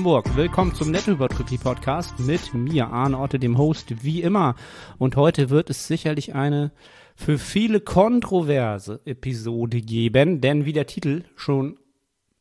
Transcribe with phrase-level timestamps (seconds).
[0.00, 0.34] Hamburg.
[0.34, 4.54] Willkommen zum Nettohypertrophie Podcast mit mir, Arne Otte, dem Host, wie immer.
[4.96, 6.72] Und heute wird es sicherlich eine
[7.14, 11.78] für viele kontroverse Episode geben, denn wie der Titel schon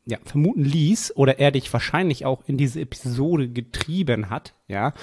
[0.05, 4.93] ja, vermuten ließ oder er dich wahrscheinlich auch in diese Episode getrieben hat, ja,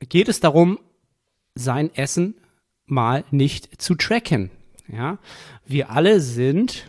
[0.00, 0.78] geht es darum,
[1.54, 2.36] sein Essen
[2.86, 4.50] mal nicht zu tracken.
[4.88, 5.18] Ja,
[5.66, 6.88] wir alle sind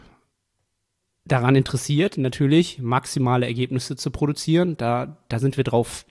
[1.25, 4.77] daran interessiert, natürlich maximale Ergebnisse zu produzieren.
[4.77, 6.05] Da, da sind wir drauf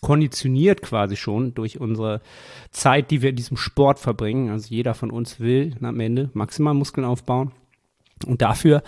[0.00, 2.20] konditioniert quasi schon durch unsere
[2.70, 4.50] Zeit, die wir in diesem Sport verbringen.
[4.50, 7.52] Also jeder von uns will am Ende maximal Muskeln aufbauen.
[8.26, 8.82] Und dafür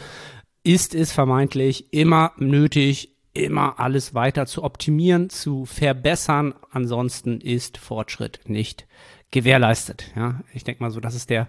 [0.62, 6.54] ist es vermeintlich immer nötig, immer alles weiter zu optimieren, zu verbessern.
[6.70, 8.86] Ansonsten ist Fortschritt nicht
[9.30, 10.12] gewährleistet.
[10.16, 11.48] Ja, ich denke mal so, das ist der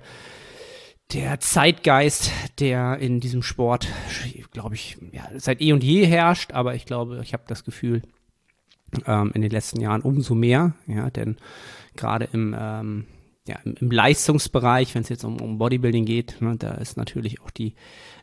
[1.14, 3.88] der Zeitgeist, der in diesem Sport,
[4.52, 8.02] glaube ich, ja, seit eh und je herrscht, aber ich glaube, ich habe das Gefühl,
[9.06, 11.38] ähm, in den letzten Jahren umso mehr, ja, denn
[11.96, 13.06] gerade im, ähm,
[13.52, 17.50] ja, im, Leistungsbereich, wenn es jetzt um, um Bodybuilding geht, ne, da ist natürlich auch
[17.50, 17.74] die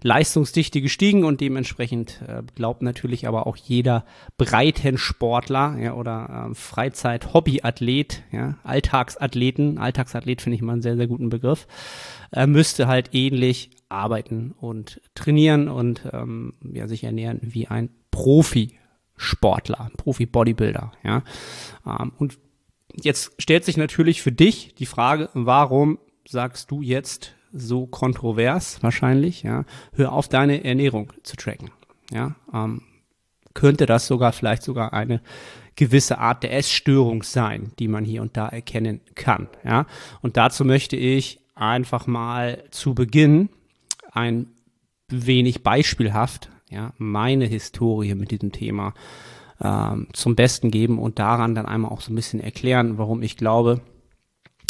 [0.02, 4.06] Leistungsdichte gestiegen und dementsprechend äh, glaubt natürlich aber auch jeder
[4.38, 11.28] Breitensportler ja, oder äh, Freizeit-Hobbyathlet, ja, Alltagsathleten, Alltagsathlet finde ich mal einen sehr, sehr guten
[11.28, 11.66] Begriff,
[12.32, 19.90] äh, müsste halt ähnlich arbeiten und trainieren und ähm, ja, sich ernähren wie ein Profi-Sportler,
[19.96, 20.92] Profi-Bodybuilder.
[21.04, 21.22] Ja.
[21.86, 22.38] Ähm, und
[22.94, 29.42] jetzt stellt sich natürlich für dich die Frage, warum sagst du jetzt so kontrovers wahrscheinlich,
[29.42, 29.64] ja,
[29.94, 31.70] hör auf deine Ernährung zu tracken.
[32.10, 32.82] Ja, ähm,
[33.54, 35.20] könnte das sogar vielleicht sogar eine
[35.76, 39.48] gewisse Art der Essstörung sein, die man hier und da erkennen kann.
[39.64, 39.86] Ja,
[40.20, 43.48] und dazu möchte ich einfach mal zu Beginn
[44.12, 44.48] ein
[45.08, 48.94] wenig beispielhaft, ja, meine Historie mit diesem Thema
[49.60, 53.36] ähm, zum Besten geben und daran dann einmal auch so ein bisschen erklären, warum ich
[53.36, 53.80] glaube,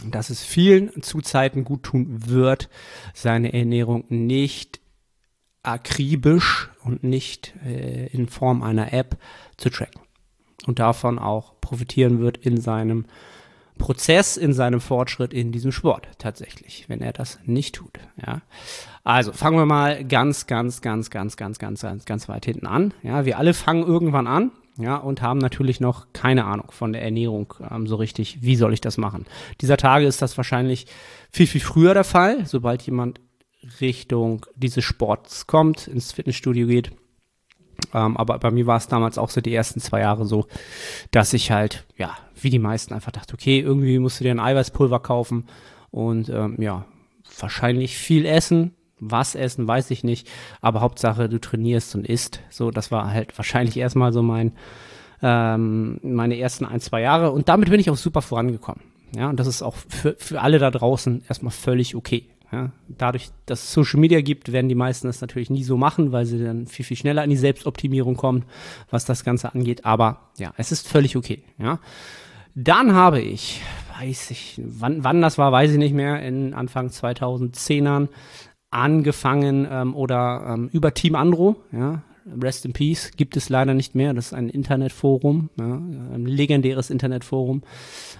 [0.04, 2.68] dass es vielen zu Zeiten gut tun wird,
[3.14, 4.80] seine Ernährung nicht
[5.62, 9.18] akribisch und nicht äh, in Form einer App
[9.56, 10.00] zu tracken
[10.66, 13.06] und davon auch profitieren wird in seinem
[13.76, 17.98] Prozess, in seinem Fortschritt in diesem Sport tatsächlich, wenn er das nicht tut.
[18.24, 18.42] Ja.
[19.04, 22.92] Also fangen wir mal ganz, ganz, ganz, ganz, ganz, ganz, ganz, ganz weit hinten an.
[23.02, 27.02] Ja, wir alle fangen irgendwann an ja, und haben natürlich noch keine Ahnung von der
[27.02, 29.26] Ernährung ähm, so richtig, wie soll ich das machen.
[29.60, 30.86] Dieser Tage ist das wahrscheinlich
[31.32, 33.20] viel, viel früher der Fall, sobald jemand
[33.80, 36.92] Richtung dieses Sports kommt, ins Fitnessstudio geht.
[37.92, 40.46] Ähm, aber bei mir war es damals auch so die ersten zwei Jahre so,
[41.10, 44.40] dass ich halt, ja, wie die meisten einfach dachte, okay, irgendwie musst du dir ein
[44.40, 45.48] Eiweißpulver kaufen
[45.90, 46.84] und ähm, ja,
[47.38, 50.28] wahrscheinlich viel essen, was essen, weiß ich nicht.
[50.60, 52.40] Aber Hauptsache, du trainierst und isst.
[52.50, 54.52] So, das war halt wahrscheinlich erstmal so mein,
[55.22, 57.32] ähm, meine ersten ein, zwei Jahre.
[57.32, 58.82] Und damit bin ich auch super vorangekommen.
[59.16, 62.26] Ja, und das ist auch für, für alle da draußen erstmal völlig okay.
[62.50, 66.12] Ja, dadurch, dass es Social Media gibt, werden die meisten das natürlich nie so machen,
[66.12, 68.44] weil sie dann viel, viel schneller in die Selbstoptimierung kommen,
[68.90, 69.84] was das Ganze angeht.
[69.84, 71.42] Aber ja, es ist völlig okay.
[71.58, 71.78] Ja.
[72.54, 73.60] Dann habe ich,
[74.00, 78.08] weiß ich, wann, wann das war, weiß ich nicht mehr, in Anfang 2010ern
[78.70, 82.02] angefangen ähm, oder ähm, über Team Andro, ja,
[82.42, 84.12] Rest in Peace, gibt es leider nicht mehr.
[84.12, 87.62] Das ist ein Internetforum, ja, ein legendäres Internetforum.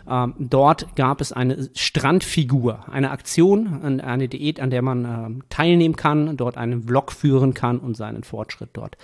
[0.09, 5.97] Ähm, dort gab es eine Strandfigur, eine Aktion, eine Diät, an der man ähm, teilnehmen
[5.97, 8.97] kann, dort einen Vlog führen kann und seinen Fortschritt dort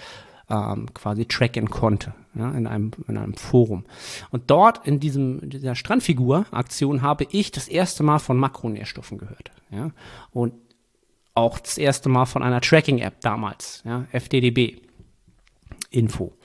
[0.50, 3.84] ähm, quasi tracken konnte, ja, in einem, in einem Forum.
[4.31, 9.50] Und dort in diesem, dieser Strandfigur-Aktion habe ich das erste Mal von Makronährstoffen gehört.
[9.70, 9.90] Ja,
[10.32, 10.55] und
[11.35, 14.81] auch das erste Mal von einer Tracking-App damals, ja, FDDB.
[15.91, 16.37] Info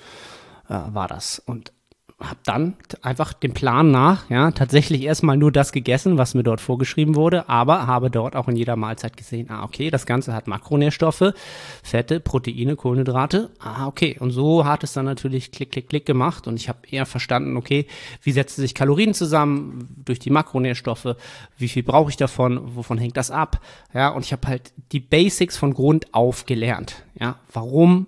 [0.68, 1.40] äh, war das.
[1.40, 1.74] Und
[2.20, 6.60] habe dann einfach dem Plan nach, ja, tatsächlich erstmal nur das gegessen, was mir dort
[6.60, 10.48] vorgeschrieben wurde, aber habe dort auch in jeder Mahlzeit gesehen, ah, okay, das Ganze hat
[10.48, 11.34] Makronährstoffe,
[11.82, 14.18] Fette, Proteine, Kohlenhydrate, ah, okay.
[14.20, 17.56] Und so hat es dann natürlich klick, klick, klick gemacht und ich habe eher verstanden,
[17.56, 17.88] okay,
[18.22, 21.16] wie setzen sich Kalorien zusammen durch die Makronährstoffe,
[21.58, 23.62] wie viel brauche ich davon, wovon hängt das ab,
[23.94, 28.08] ja, und ich habe halt die Basics von Grund auf gelernt, ja, warum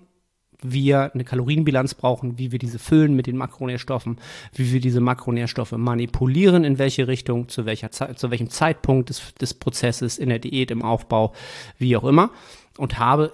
[0.62, 4.18] wir eine Kalorienbilanz brauchen, wie wir diese füllen mit den Makronährstoffen,
[4.54, 9.54] wie wir diese Makronährstoffe manipulieren, in welche Richtung, zu, welcher zu welchem Zeitpunkt des, des
[9.54, 11.32] Prozesses, in der Diät, im Aufbau,
[11.78, 12.30] wie auch immer.
[12.78, 13.32] Und habe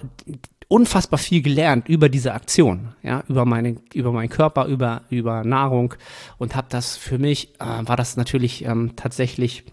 [0.69, 5.95] unfassbar viel gelernt über diese Aktion, ja, über meine, über meinen Körper, über über Nahrung
[6.37, 9.65] und habe das für mich äh, war das natürlich ähm, tatsächlich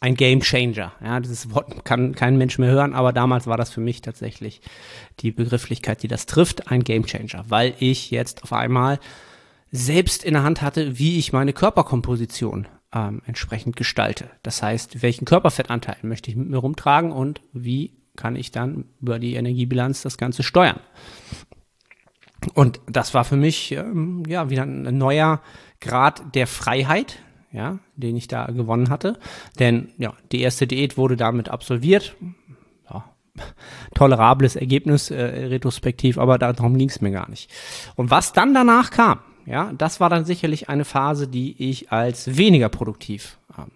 [0.00, 0.92] ein Game Changer.
[1.02, 4.60] Ja, dieses Wort kann kein Mensch mehr hören, aber damals war das für mich tatsächlich
[5.20, 8.98] die Begrifflichkeit, die das trifft, ein Game Changer, weil ich jetzt auf einmal
[9.70, 14.30] selbst in der Hand hatte, wie ich meine Körperkomposition ähm, entsprechend gestalte.
[14.42, 19.18] Das heißt, welchen Körperfettanteil möchte ich mit mir rumtragen und wie kann ich dann über
[19.18, 20.80] die Energiebilanz das Ganze steuern.
[22.54, 25.40] Und das war für mich ähm, ja wieder ein neuer
[25.80, 27.18] Grad der Freiheit,
[27.52, 29.18] ja, den ich da gewonnen hatte.
[29.58, 32.16] Denn ja, die erste Diät wurde damit absolviert.
[32.90, 33.04] Ja,
[33.94, 37.50] tolerables Ergebnis äh, retrospektiv, aber darum ging es mir gar nicht.
[37.94, 42.36] Und was dann danach kam, ja, das war dann sicherlich eine Phase, die ich als
[42.36, 43.72] weniger produktiv ähm,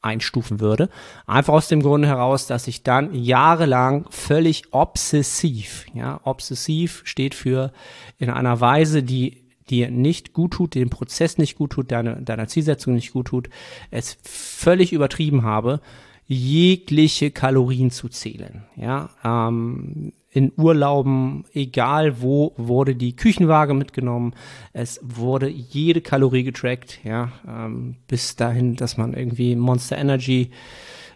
[0.00, 0.88] einstufen würde.
[1.26, 7.72] Einfach aus dem Grunde heraus, dass ich dann jahrelang völlig obsessiv, ja, obsessiv steht für
[8.18, 9.41] in einer Weise, die
[9.72, 13.48] dir nicht gut tut, den Prozess nicht gut tut, deine, deiner Zielsetzung nicht gut tut,
[13.90, 15.80] es völlig übertrieben habe,
[16.26, 18.64] jegliche Kalorien zu zählen.
[18.76, 24.34] Ja, ähm, in Urlauben, egal wo, wurde die Küchenwaage mitgenommen.
[24.72, 30.50] Es wurde jede Kalorie getrackt, ja, ähm, bis dahin, dass man irgendwie Monster Energy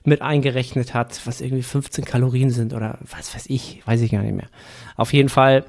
[0.04, 4.22] mit eingerechnet hat, was irgendwie 15 Kalorien sind oder was weiß ich, weiß ich gar
[4.22, 4.48] nicht mehr.
[4.96, 5.64] Auf jeden Fall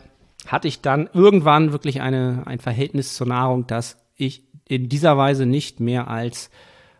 [0.46, 5.46] hatte ich dann irgendwann wirklich eine, ein Verhältnis zur Nahrung, das ich in dieser Weise
[5.46, 6.50] nicht mehr als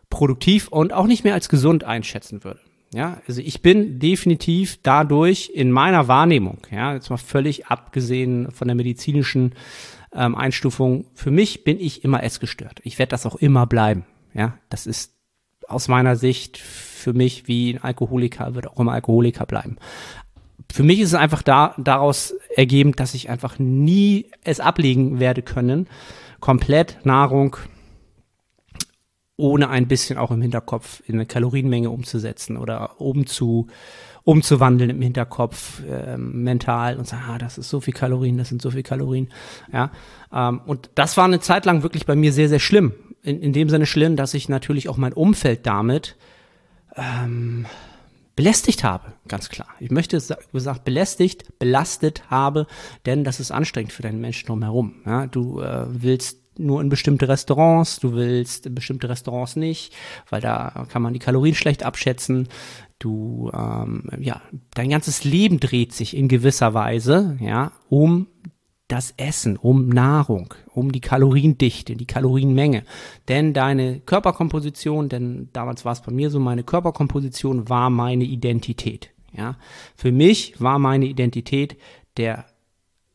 [0.10, 2.62] produktiv und auch nicht mehr als gesund einschätzen würde.
[2.94, 8.70] Ja, also ich bin definitiv dadurch in meiner Wahrnehmung, ja, jetzt mal völlig abgesehen von
[8.70, 9.56] der medizinischen
[10.14, 12.80] ähm, Einstufung, für mich bin ich immer essgestört.
[12.84, 14.06] Ich werde das auch immer bleiben.
[14.34, 15.16] Ja, das ist
[15.68, 19.78] aus meiner Sicht für mich wie ein Alkoholiker, wird auch immer Alkoholiker bleiben.
[20.72, 25.42] Für mich ist es einfach da, daraus ergeben, dass ich einfach nie es ablegen werde
[25.42, 25.88] können,
[26.40, 27.58] komplett Nahrung
[29.38, 33.68] ohne ein bisschen auch im Hinterkopf in eine Kalorienmenge umzusetzen oder umzu,
[34.24, 38.64] umzuwandeln im Hinterkopf äh, mental und sagen, ah, das ist so viel Kalorien, das sind
[38.64, 39.30] so viel Kalorien.
[39.72, 39.92] Ja,
[40.34, 42.94] ähm, und das war eine Zeit lang wirklich bei mir sehr, sehr schlimm.
[43.22, 46.16] In, in dem Sinne schlimm, dass ich natürlich auch mein Umfeld damit
[46.96, 47.68] ähm,
[48.38, 49.68] belästigt habe, ganz klar.
[49.80, 50.22] Ich möchte
[50.54, 52.68] gesagt belästigt, belastet habe,
[53.06, 55.02] denn das ist anstrengend für deinen Menschen drumherum.
[55.06, 59.94] Ja, du äh, willst nur in bestimmte Restaurants, du willst in bestimmte Restaurants nicht,
[60.30, 62.48] weil da kann man die Kalorien schlecht abschätzen.
[63.00, 64.42] Du, ähm, ja,
[64.76, 68.28] dein ganzes Leben dreht sich in gewisser Weise, ja, um
[68.88, 72.84] das Essen, um Nahrung, um die Kaloriendichte, die Kalorienmenge.
[73.28, 79.10] Denn deine Körperkomposition, denn damals war es bei mir so, meine Körperkomposition war meine Identität.
[79.34, 79.58] Ja,
[79.96, 81.78] für mich war meine Identität
[82.16, 82.46] der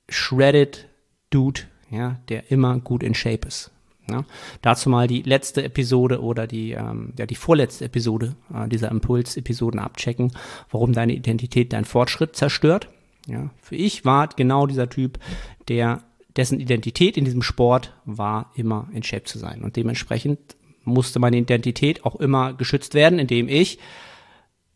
[0.08, 0.88] shredded
[1.30, 3.70] Dude ja, der immer gut in Shape ist.
[4.10, 4.24] Ja,
[4.62, 9.78] dazu mal die letzte Episode oder die, ähm, ja, die vorletzte Episode äh, dieser Impuls-Episoden
[9.78, 10.32] abchecken,
[10.70, 12.88] warum deine Identität deinen Fortschritt zerstört.
[13.26, 15.18] Ja, für ich war genau dieser Typ,
[15.68, 16.02] der
[16.36, 19.62] dessen Identität in diesem Sport war, immer in Shape zu sein.
[19.62, 23.78] Und dementsprechend musste meine Identität auch immer geschützt werden, indem ich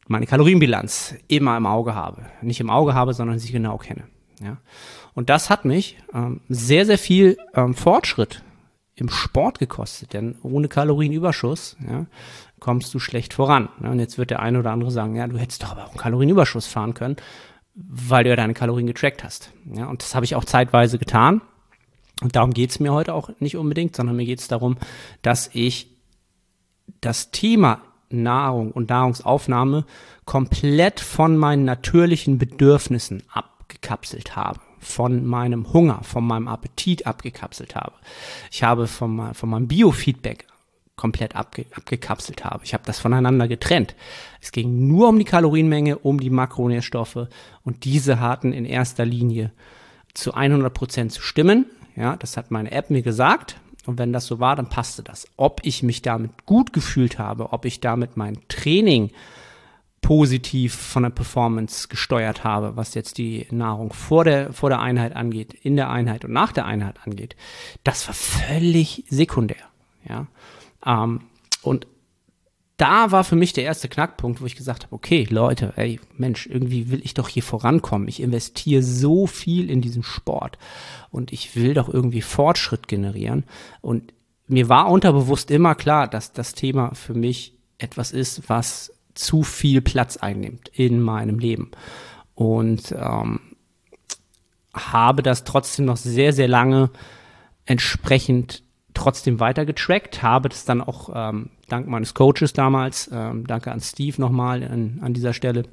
[0.07, 2.27] meine Kalorienbilanz immer im Auge habe.
[2.43, 4.05] Nicht im Auge habe, sondern sie genau kenne.
[4.41, 4.59] Ja.
[5.15, 8.43] Und das hat mich ähm, sehr, sehr viel ähm, Fortschritt
[8.95, 12.07] im Sport gekostet, denn ohne Kalorienüberschuss ja,
[12.61, 13.69] kommst du schlecht voran.
[13.81, 13.91] Ne?
[13.91, 15.99] Und jetzt wird der eine oder andere sagen, ja, du hättest doch aber auch einen
[15.99, 17.17] Kalorienüberschuss fahren können,
[17.77, 19.51] weil du ja deine Kalorien getrackt hast.
[19.73, 21.43] Ja, und das habe ich auch zeitweise getan.
[22.23, 24.79] Und darum geht es mir heute auch nicht unbedingt, sondern mir geht es darum,
[25.21, 25.91] dass ich
[27.03, 29.85] das Thema Nahrung und Nahrungsaufnahme
[30.25, 37.95] komplett von meinen natürlichen Bedürfnissen abgekapselt habe von meinem Hunger, von meinem Appetit abgekapselt habe.
[38.51, 40.47] Ich habe von, von meinem Biofeedback
[40.97, 42.65] komplett abge, abgekapselt habe.
[42.65, 43.95] Ich habe das voneinander getrennt.
[44.41, 47.29] Es ging nur um die Kalorienmenge, um die Makronährstoffe
[47.65, 49.53] und diese hatten in erster Linie
[50.15, 51.67] zu 100 Prozent zu stimmen.
[51.95, 53.57] Ja, das hat meine App mir gesagt.
[53.85, 55.29] Und wenn das so war, dann passte das.
[55.37, 59.11] Ob ich mich damit gut gefühlt habe, ob ich damit mein Training
[60.01, 65.15] positiv von der Performance gesteuert habe, was jetzt die Nahrung vor der, vor der Einheit
[65.17, 67.37] angeht, in der Einheit und nach der Einheit angeht,
[67.85, 69.65] das war völlig sekundär.
[70.09, 70.27] Ja?
[70.85, 71.21] Ähm,
[71.63, 71.87] und
[72.77, 76.47] da war für mich der erste Knackpunkt, wo ich gesagt habe, okay, Leute, ey, Mensch,
[76.47, 78.09] irgendwie will ich doch hier vorankommen.
[78.09, 80.59] Ich investiere so viel in diesen Sport
[81.11, 83.45] und ich will doch irgendwie Fortschritt generieren.
[83.81, 84.13] Und
[84.47, 89.81] mir war unterbewusst immer klar, dass das Thema für mich etwas ist, was zu viel
[89.81, 91.71] Platz einnimmt in meinem Leben.
[92.35, 93.41] Und ähm,
[94.75, 96.91] habe das trotzdem noch sehr, sehr lange
[97.65, 98.63] entsprechend
[98.97, 103.81] trotzdem weiter getrackt, habe das dann auch ähm, dank meines Coaches damals, ähm, danke an
[103.81, 105.65] Steve nochmal an, an dieser Stelle,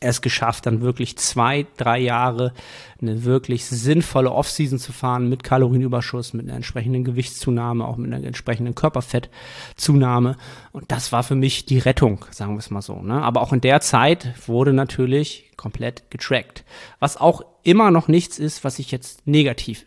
[0.00, 2.52] es geschafft, dann wirklich zwei, drei Jahre
[3.00, 8.24] eine wirklich sinnvolle Offseason zu fahren mit Kalorienüberschuss, mit einer entsprechenden Gewichtszunahme, auch mit einer
[8.26, 10.36] entsprechenden Körperfettzunahme.
[10.72, 13.00] Und das war für mich die Rettung, sagen wir es mal so.
[13.00, 13.22] Ne?
[13.22, 16.64] Aber auch in der Zeit wurde natürlich komplett getrackt.
[16.98, 19.86] Was auch immer noch nichts ist, was ich jetzt negativ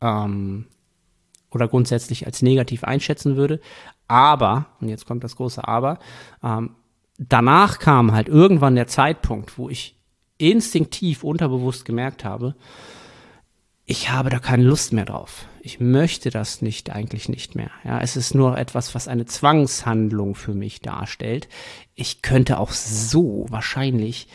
[0.00, 0.66] ähm,
[1.52, 3.60] oder grundsätzlich als negativ einschätzen würde.
[4.08, 5.98] Aber, und jetzt kommt das große Aber,
[6.42, 6.76] ähm,
[7.18, 9.96] danach kam halt irgendwann der Zeitpunkt, wo ich
[10.38, 12.54] instinktiv unterbewusst gemerkt habe,
[13.84, 15.46] ich habe da keine Lust mehr drauf.
[15.60, 17.70] Ich möchte das nicht, eigentlich nicht mehr.
[17.84, 21.48] Ja, es ist nur etwas, was eine Zwangshandlung für mich darstellt.
[21.94, 24.28] Ich könnte auch so wahrscheinlich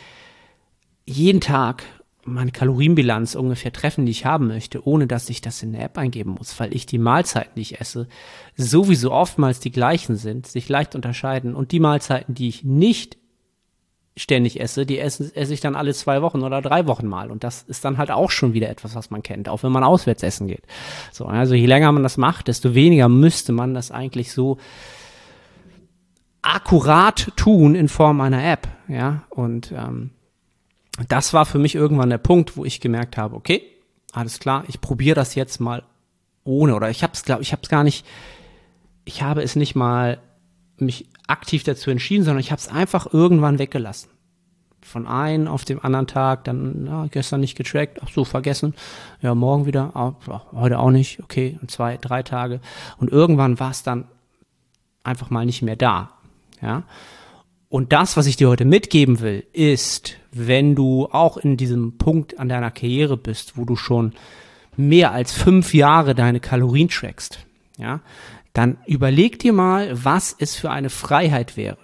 [1.06, 1.82] jeden Tag
[2.28, 5.98] meine Kalorienbilanz ungefähr treffen, die ich haben möchte, ohne dass ich das in der App
[5.98, 8.08] eingeben muss, weil ich die Mahlzeiten, die ich esse,
[8.56, 13.18] sowieso oftmals die gleichen sind, sich leicht unterscheiden und die Mahlzeiten, die ich nicht
[14.16, 17.30] ständig esse, die esse, esse ich dann alle zwei Wochen oder drei Wochen mal.
[17.30, 19.84] Und das ist dann halt auch schon wieder etwas, was man kennt, auch wenn man
[19.84, 20.62] auswärts essen geht.
[21.12, 24.58] So, also je länger man das macht, desto weniger müsste man das eigentlich so
[26.42, 28.68] akkurat tun in Form einer App.
[28.88, 30.10] Ja, und ähm,
[31.08, 33.62] das war für mich irgendwann der Punkt, wo ich gemerkt habe, okay,
[34.12, 35.84] alles klar, ich probiere das jetzt mal
[36.44, 38.06] ohne oder ich habe es glaube ich habe es gar nicht
[39.04, 40.18] ich habe es nicht mal
[40.78, 44.10] mich aktiv dazu entschieden, sondern ich habe es einfach irgendwann weggelassen.
[44.80, 48.74] Von einem auf dem anderen Tag, dann ja, gestern nicht getrackt, ach so, vergessen.
[49.20, 50.14] Ja, morgen wieder, ah,
[50.52, 52.60] heute auch nicht, okay, zwei, drei Tage.
[52.96, 54.04] Und irgendwann war es dann
[55.02, 56.12] einfach mal nicht mehr da.
[56.62, 56.84] Ja.
[57.68, 62.38] Und das, was ich dir heute mitgeben will, ist, wenn du auch in diesem Punkt
[62.38, 64.14] an deiner Karriere bist, wo du schon
[64.76, 67.40] mehr als fünf Jahre deine Kalorien trackst,
[67.76, 68.00] ja,
[68.54, 71.78] dann überleg dir mal, was es für eine Freiheit wäre.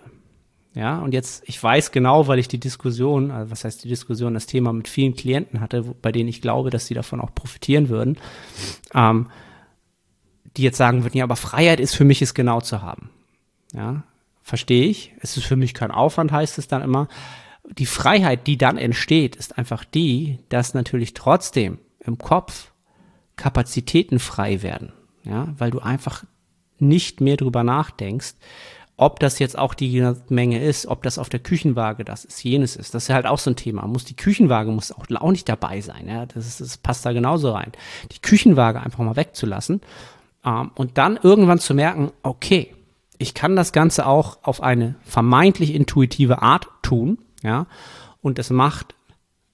[0.74, 4.34] Ja, und jetzt, ich weiß genau, weil ich die Diskussion, also was heißt die Diskussion,
[4.34, 7.90] das Thema mit vielen Klienten hatte, bei denen ich glaube, dass sie davon auch profitieren
[7.90, 8.18] würden,
[8.92, 9.28] ähm,
[10.56, 13.10] die jetzt sagen würden, ja, aber Freiheit ist für mich, es genau zu haben.
[13.72, 14.02] Ja,
[14.44, 15.12] verstehe ich.
[15.20, 17.08] Es ist für mich kein Aufwand, heißt es dann immer.
[17.78, 22.72] Die Freiheit, die dann entsteht, ist einfach die, dass natürlich trotzdem im Kopf
[23.36, 24.92] Kapazitäten frei werden.
[25.24, 26.24] Ja, weil du einfach
[26.78, 28.34] nicht mehr drüber nachdenkst,
[28.96, 32.76] ob das jetzt auch die Menge ist, ob das auf der Küchenwaage das ist, jenes
[32.76, 32.94] ist.
[32.94, 33.86] Das ist halt auch so ein Thema.
[33.86, 36.06] Muss die Küchenwaage muss auch, auch nicht dabei sein.
[36.06, 36.26] Ja?
[36.26, 37.72] Das, ist, das passt da genauso rein.
[38.12, 39.80] Die Küchenwaage einfach mal wegzulassen
[40.44, 42.74] ähm, und dann irgendwann zu merken, okay,
[43.18, 47.66] ich kann das Ganze auch auf eine vermeintlich intuitive Art tun, ja,
[48.20, 48.94] und es macht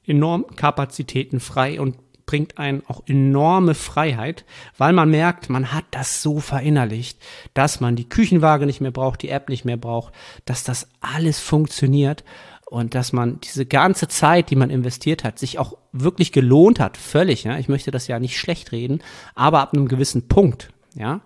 [0.07, 4.45] enorm Kapazitäten frei und bringt einen auch enorme Freiheit,
[4.79, 7.19] weil man merkt, man hat das so verinnerlicht,
[7.55, 10.14] dass man die Küchenwaage nicht mehr braucht, die App nicht mehr braucht,
[10.45, 12.23] dass das alles funktioniert
[12.67, 16.97] und dass man diese ganze Zeit, die man investiert hat, sich auch wirklich gelohnt hat,
[16.97, 17.59] völlig, ja.
[17.59, 19.02] Ich möchte das ja nicht schlecht reden,
[19.35, 21.21] aber ab einem gewissen Punkt, ja,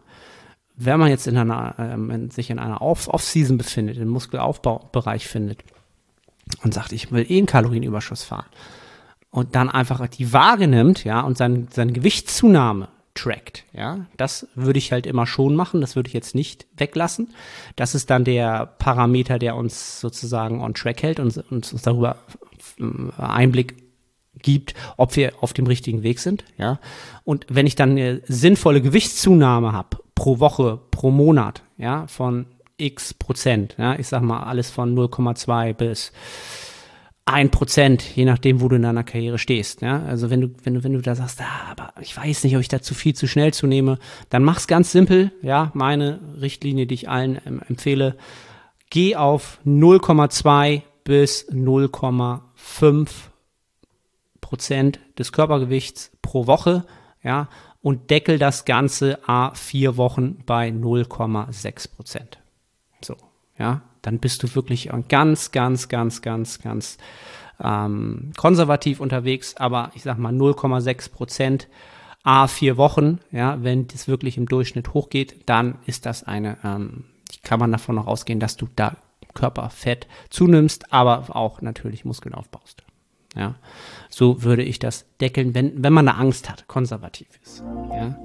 [0.76, 5.62] wenn man jetzt in einer, ähm, sich in einer Off-Season befindet, im Muskelaufbaubereich findet
[6.62, 8.46] und sagt, ich will eh einen Kalorienüberschuss fahren
[9.30, 14.78] und dann einfach die Waage nimmt, ja, und sein, seine Gewichtszunahme trackt, ja, das würde
[14.78, 17.32] ich halt immer schon machen, das würde ich jetzt nicht weglassen.
[17.76, 22.16] Das ist dann der Parameter, der uns sozusagen on track hält und, und uns darüber
[22.78, 23.76] äh, Einblick
[24.42, 26.80] gibt, ob wir auf dem richtigen Weg sind, ja.
[27.22, 32.46] Und wenn ich dann eine sinnvolle Gewichtszunahme habe pro Woche, pro Monat, ja, von
[32.78, 36.12] x Prozent, ja, ich sag mal alles von 0,2 bis
[37.26, 39.82] ein Prozent, je nachdem, wo du in deiner Karriere stehst.
[39.82, 40.02] Ja?
[40.04, 42.62] Also wenn du, wenn du, wenn du da sagst, ah, aber ich weiß nicht, ob
[42.62, 43.98] ich da zu viel zu schnell zunehme,
[44.30, 45.30] dann mach's ganz simpel.
[45.42, 47.36] Ja, meine Richtlinie, die ich allen
[47.68, 48.16] empfehle,
[48.88, 53.08] geh auf 0,2 bis 0,5
[54.40, 56.86] Prozent des Körpergewichts pro Woche,
[57.22, 57.48] ja,
[57.84, 62.38] und deckel das Ganze a vier Wochen bei 0,6 Prozent.
[63.02, 63.14] So,
[63.58, 66.96] ja, dann bist du wirklich ganz, ganz, ganz, ganz, ganz
[67.62, 71.68] ähm, konservativ unterwegs, aber ich sag mal 0,6 Prozent
[72.22, 77.04] a vier Wochen, ja, wenn das wirklich im Durchschnitt hochgeht, dann ist das eine, ähm,
[77.42, 78.96] kann man davon noch ausgehen, dass du da
[79.34, 82.82] Körperfett zunimmst, aber auch natürlich Muskeln aufbaust.
[83.36, 83.56] Ja,
[84.08, 87.64] so würde ich das deckeln, wenn, wenn man eine Angst hat, konservativ ist.
[87.90, 88.16] Ja.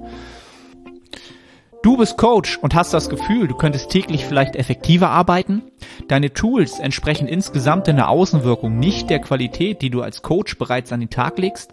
[1.82, 5.62] Du bist Coach und hast das Gefühl, du könntest täglich vielleicht effektiver arbeiten?
[6.08, 10.92] Deine Tools entsprechen insgesamt in der Außenwirkung nicht der Qualität, die du als Coach bereits
[10.92, 11.72] an den Tag legst?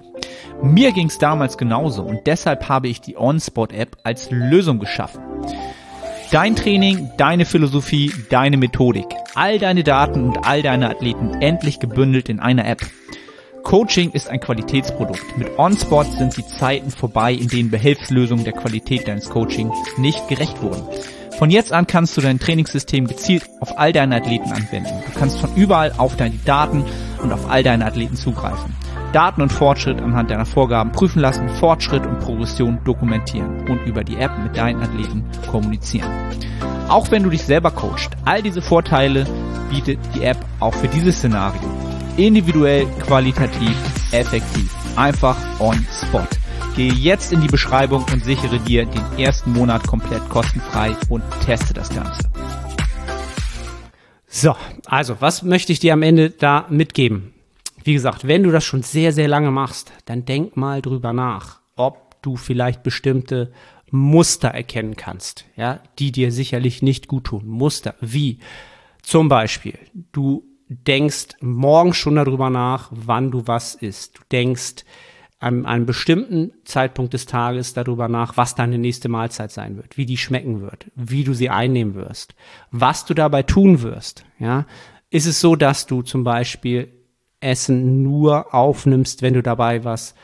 [0.63, 5.21] Mir ging es damals genauso und deshalb habe ich die OnSpot-App als Lösung geschaffen.
[6.31, 12.29] Dein Training, deine Philosophie, deine Methodik, all deine Daten und all deine Athleten endlich gebündelt
[12.29, 12.81] in einer App.
[13.63, 15.37] Coaching ist ein Qualitätsprodukt.
[15.37, 20.61] Mit OnSpot sind die Zeiten vorbei, in denen Behelfslösungen der Qualität deines Coachings nicht gerecht
[20.61, 20.83] wurden.
[21.37, 24.89] Von jetzt an kannst du dein Trainingssystem gezielt auf all deine Athleten anwenden.
[25.05, 26.83] Du kannst von überall auf deine Daten
[27.21, 28.73] und auf all deine Athleten zugreifen.
[29.13, 34.17] Daten und Fortschritt anhand deiner Vorgaben prüfen lassen, Fortschritt und Progression dokumentieren und über die
[34.17, 36.09] App mit deinen Athleten kommunizieren.
[36.89, 39.25] Auch wenn du dich selber coachst, all diese Vorteile
[39.69, 41.76] bietet die App auch für dieses Szenario
[42.17, 43.75] individuell, qualitativ,
[44.11, 44.73] effektiv.
[44.95, 46.27] Einfach on spot.
[46.75, 51.73] Gehe jetzt in die Beschreibung und sichere dir den ersten Monat komplett kostenfrei und teste
[51.73, 52.29] das Ganze.
[54.27, 54.55] So,
[54.85, 57.33] also, was möchte ich dir am Ende da mitgeben?
[57.83, 61.61] Wie gesagt, wenn du das schon sehr, sehr lange machst, dann denk mal drüber nach,
[61.75, 63.51] ob du vielleicht bestimmte
[63.89, 67.47] Muster erkennen kannst, ja, die dir sicherlich nicht gut tun.
[67.47, 68.39] Muster wie
[69.01, 69.79] zum Beispiel,
[70.11, 74.17] du denkst morgen schon darüber nach, wann du was isst.
[74.17, 74.83] Du denkst
[75.39, 80.05] an einem bestimmten Zeitpunkt des Tages darüber nach, was deine nächste Mahlzeit sein wird, wie
[80.05, 82.33] die schmecken wird, wie du sie einnehmen wirst,
[82.71, 84.25] was du dabei tun wirst.
[84.39, 84.65] Ja,
[85.09, 86.91] ist es so, dass du zum Beispiel
[87.39, 90.15] Essen nur aufnimmst, wenn du dabei was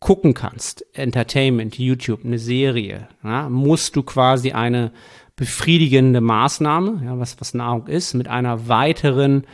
[0.00, 4.90] gucken kannst, Entertainment, YouTube, eine Serie, ja, musst du quasi eine
[5.36, 9.44] befriedigende Maßnahme, ja, was, was Nahrung ist, mit einer weiteren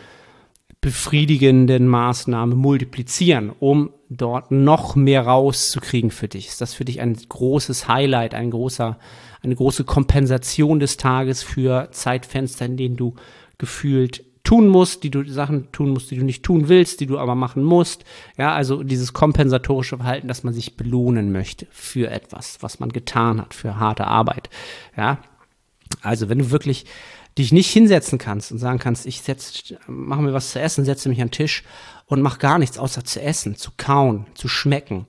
[0.80, 6.48] befriedigenden Maßnahme multiplizieren, um dort noch mehr rauszukriegen für dich.
[6.48, 8.98] Ist das für dich ein großes Highlight, ein großer,
[9.42, 13.14] eine große Kompensation des Tages für Zeitfenster, in denen du
[13.58, 17.18] gefühlt tun musst, die du Sachen tun musst, die du nicht tun willst, die du
[17.18, 18.04] aber machen musst.
[18.38, 23.40] Ja, also dieses kompensatorische Verhalten, dass man sich belohnen möchte für etwas, was man getan
[23.40, 24.48] hat, für harte Arbeit.
[24.96, 25.18] Ja,
[26.02, 26.86] also wenn du wirklich
[27.36, 31.08] dich nicht hinsetzen kannst und sagen kannst, ich setz, mache mir was zu essen, setze
[31.08, 31.62] mich an den Tisch
[32.06, 35.06] und mach gar nichts außer zu essen, zu kauen, zu schmecken,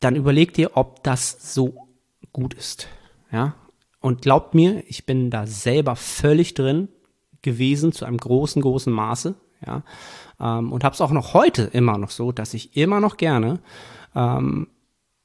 [0.00, 1.88] dann überleg dir, ob das so
[2.32, 2.88] gut ist.
[3.30, 3.54] Ja?
[4.00, 6.88] Und glaubt mir, ich bin da selber völlig drin
[7.42, 9.34] gewesen zu einem großen, großen Maße.
[9.64, 9.82] Ja?
[10.40, 13.60] Ähm, und habe es auch noch heute immer noch so, dass ich immer noch gerne
[14.16, 14.68] ähm,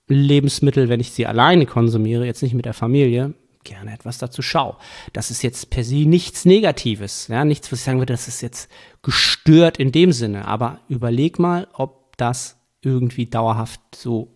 [0.07, 3.33] Lebensmittel, wenn ich sie alleine konsumiere, jetzt nicht mit der Familie,
[3.65, 4.77] gerne etwas dazu schau.
[5.11, 8.41] Das ist jetzt per se nichts Negatives, ja, nichts, was ich sagen würde, das ist
[8.41, 14.31] jetzt gestört in dem Sinne, aber überleg mal, ob das irgendwie dauerhaft so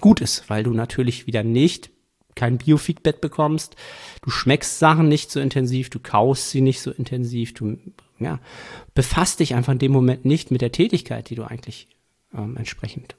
[0.00, 1.90] gut ist, weil du natürlich wieder nicht
[2.34, 3.74] kein Biofeedback bekommst,
[4.22, 7.78] du schmeckst Sachen nicht so intensiv, du kaust sie nicht so intensiv, du
[8.20, 8.40] ja,
[8.94, 11.88] befasst dich einfach in dem Moment nicht mit der Tätigkeit, die du eigentlich
[12.34, 13.16] ähm, entsprechend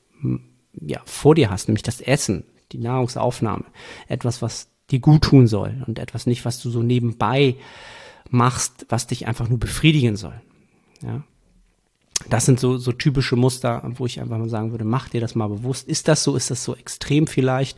[0.73, 3.65] ja, vor dir hast, nämlich das Essen, die Nahrungsaufnahme.
[4.07, 7.55] Etwas, was dir gut tun soll und etwas nicht, was du so nebenbei
[8.29, 10.39] machst, was dich einfach nur befriedigen soll.
[11.01, 11.23] Ja.
[12.27, 15.35] Das sind so, so typische Muster, wo ich einfach mal sagen würde, mach dir das
[15.35, 15.87] mal bewusst.
[15.87, 16.35] Ist das so?
[16.35, 17.77] Ist das so extrem vielleicht,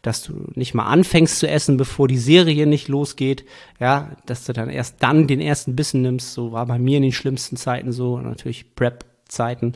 [0.00, 3.44] dass du nicht mal anfängst zu essen, bevor die Serie nicht losgeht?
[3.78, 6.32] Ja, dass du dann erst dann den ersten Bissen nimmst.
[6.32, 8.18] So war bei mir in den schlimmsten Zeiten so.
[8.18, 9.72] Natürlich Prep Zeiten.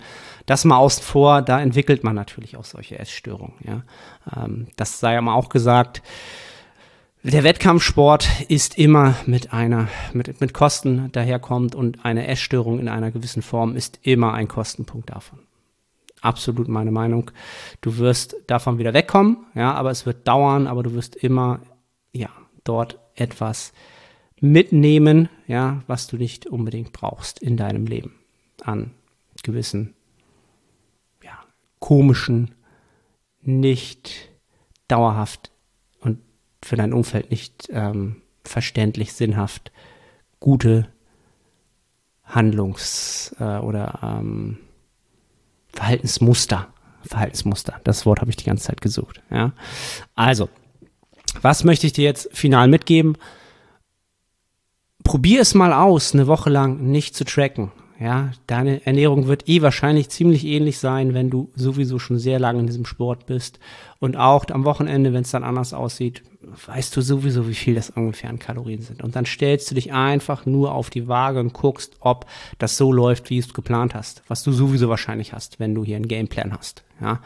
[0.46, 3.54] Das mal außen vor, da entwickelt man natürlich auch solche Essstörungen.
[3.64, 3.82] Ja.
[4.36, 6.02] Ähm, das sei aber auch gesagt.
[7.22, 13.10] Der Wettkampfsport ist immer mit einer, mit, mit Kosten daherkommt und eine Essstörung in einer
[13.10, 15.40] gewissen Form ist immer ein Kostenpunkt davon.
[16.20, 17.32] Absolut meine Meinung.
[17.80, 21.60] Du wirst davon wieder wegkommen, ja, aber es wird dauern, aber du wirst immer,
[22.12, 22.28] ja,
[22.62, 23.72] dort etwas
[24.40, 28.14] mitnehmen, ja, was du nicht unbedingt brauchst in deinem Leben
[28.62, 28.92] an
[29.42, 29.94] gewissen,
[31.22, 31.38] ja,
[31.78, 32.54] komischen,
[33.42, 34.30] nicht
[34.88, 35.52] dauerhaft
[36.00, 36.20] und
[36.62, 39.72] für dein Umfeld nicht ähm, verständlich, sinnhaft
[40.40, 40.88] gute
[42.24, 44.58] Handlungs- äh, oder ähm,
[45.68, 46.68] Verhaltensmuster.
[47.02, 47.80] Verhaltensmuster.
[47.84, 49.22] Das Wort habe ich die ganze Zeit gesucht.
[49.30, 49.52] Ja.
[50.16, 50.48] Also,
[51.40, 53.16] was möchte ich dir jetzt final mitgeben?
[55.04, 57.70] Probier es mal aus, eine Woche lang nicht zu tracken.
[57.98, 62.60] Ja, deine Ernährung wird eh wahrscheinlich ziemlich ähnlich sein, wenn du sowieso schon sehr lange
[62.60, 63.58] in diesem Sport bist.
[63.98, 66.22] Und auch am Wochenende, wenn es dann anders aussieht,
[66.66, 69.02] weißt du sowieso, wie viel das ungefähr an Kalorien sind.
[69.02, 72.26] Und dann stellst du dich einfach nur auf die Waage und guckst, ob
[72.58, 75.82] das so läuft, wie du es geplant hast, was du sowieso wahrscheinlich hast, wenn du
[75.82, 76.84] hier einen Gameplan hast.
[77.00, 77.20] Ja.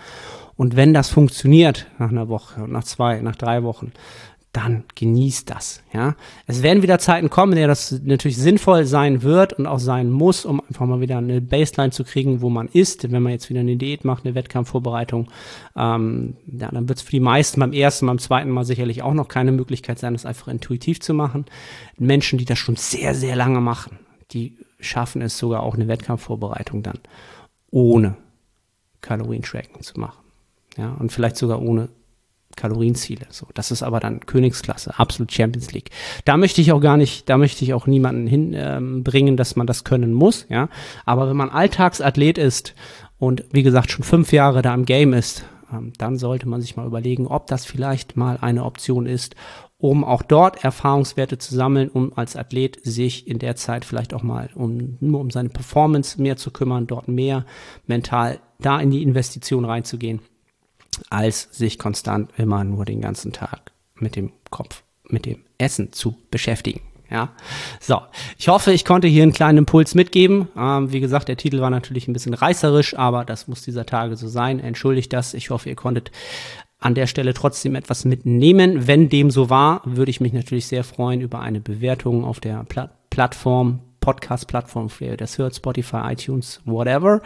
[0.56, 3.92] Und wenn das funktioniert nach einer Woche, nach zwei, nach drei Wochen,
[4.52, 6.16] dann genießt das, ja.
[6.46, 10.10] Es werden wieder Zeiten kommen, in der das natürlich sinnvoll sein wird und auch sein
[10.10, 13.10] muss, um einfach mal wieder eine Baseline zu kriegen, wo man ist.
[13.12, 15.30] Wenn man jetzt wieder eine Diät macht, eine Wettkampfvorbereitung,
[15.76, 19.14] ähm, ja, dann wird es für die meisten beim ersten, beim zweiten Mal sicherlich auch
[19.14, 21.44] noch keine Möglichkeit sein, das einfach intuitiv zu machen.
[21.96, 24.00] Menschen, die das schon sehr, sehr lange machen,
[24.32, 26.98] die schaffen es sogar auch eine Wettkampfvorbereitung dann
[27.70, 28.16] ohne
[29.00, 30.18] Kalorien-Tracken zu machen.
[30.76, 31.88] Ja, und vielleicht sogar ohne
[32.56, 33.26] Kalorienziele.
[33.30, 35.90] So, das ist aber dann Königsklasse, absolut Champions League.
[36.24, 39.66] Da möchte ich auch gar nicht, da möchte ich auch niemanden hinbringen, ähm, dass man
[39.66, 40.68] das können muss, ja.
[41.04, 42.74] Aber wenn man Alltagsathlet ist
[43.18, 46.76] und wie gesagt schon fünf Jahre da im Game ist, ähm, dann sollte man sich
[46.76, 49.36] mal überlegen, ob das vielleicht mal eine Option ist,
[49.78, 54.22] um auch dort Erfahrungswerte zu sammeln, um als Athlet sich in der Zeit vielleicht auch
[54.22, 57.46] mal um, nur um seine Performance mehr zu kümmern, dort mehr
[57.86, 60.20] mental da in die Investition reinzugehen
[61.08, 66.16] als sich konstant immer nur den ganzen Tag mit dem Kopf, mit dem Essen zu
[66.30, 66.80] beschäftigen.
[67.10, 67.30] Ja,
[67.80, 68.00] so.
[68.38, 70.48] Ich hoffe, ich konnte hier einen kleinen Impuls mitgeben.
[70.56, 74.14] Ähm, wie gesagt, der Titel war natürlich ein bisschen reißerisch, aber das muss dieser Tage
[74.14, 74.60] so sein.
[74.60, 75.34] Entschuldigt das.
[75.34, 76.12] Ich hoffe, ihr konntet
[76.78, 78.86] an der Stelle trotzdem etwas mitnehmen.
[78.86, 82.64] Wenn dem so war, würde ich mich natürlich sehr freuen über eine Bewertung auf der
[82.64, 87.22] Pla Plattform, Podcast-Plattform, das hört, Spotify, iTunes, whatever.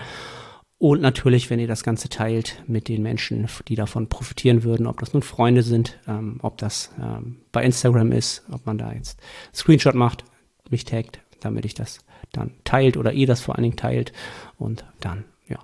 [0.84, 5.00] Und natürlich, wenn ihr das Ganze teilt mit den Menschen, die davon profitieren würden, ob
[5.00, 9.18] das nun Freunde sind, ähm, ob das ähm, bei Instagram ist, ob man da jetzt
[9.54, 10.24] Screenshot macht,
[10.68, 12.00] mich taggt, damit ich das
[12.32, 14.12] dann teilt oder ihr das vor allen Dingen teilt.
[14.58, 15.56] Und dann, ja,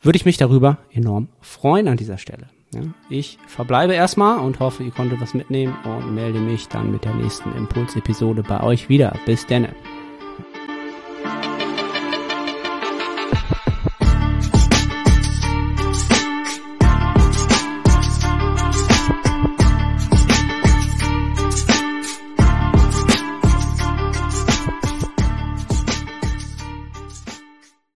[0.00, 2.48] würde ich mich darüber enorm freuen an dieser Stelle.
[2.72, 7.04] Ja, ich verbleibe erstmal und hoffe, ihr konntet was mitnehmen und melde mich dann mit
[7.04, 9.20] der nächsten Impulsepisode bei euch wieder.
[9.26, 9.74] Bis denne.